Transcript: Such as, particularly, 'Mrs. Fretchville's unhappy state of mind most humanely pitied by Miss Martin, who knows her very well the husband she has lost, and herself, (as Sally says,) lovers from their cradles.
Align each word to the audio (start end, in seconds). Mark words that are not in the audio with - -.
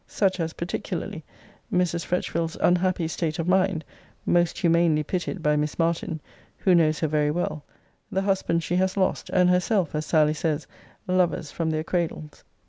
Such 0.07 0.39
as, 0.39 0.53
particularly, 0.53 1.23
'Mrs. 1.71 2.05
Fretchville's 2.05 2.57
unhappy 2.59 3.07
state 3.07 3.37
of 3.37 3.47
mind 3.47 3.85
most 4.25 4.57
humanely 4.57 5.03
pitied 5.03 5.43
by 5.43 5.55
Miss 5.55 5.77
Martin, 5.77 6.19
who 6.57 6.73
knows 6.73 6.97
her 7.01 7.07
very 7.07 7.29
well 7.29 7.63
the 8.11 8.23
husband 8.23 8.63
she 8.63 8.77
has 8.77 8.97
lost, 8.97 9.29
and 9.31 9.47
herself, 9.51 9.93
(as 9.93 10.07
Sally 10.07 10.33
says,) 10.33 10.65
lovers 11.05 11.51
from 11.51 11.69
their 11.69 11.83
cradles. 11.83 12.43